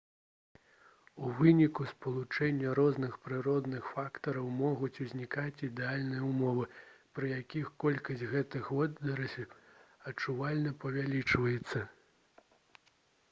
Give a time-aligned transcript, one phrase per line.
[1.25, 6.65] у выніку спалучэння розных прыродных фактараў могуць узнікаць ідэальныя ўмовы
[7.19, 9.53] пры якіх колькасць гэтых водарасцяў
[10.13, 11.85] адчувальна павялічваецца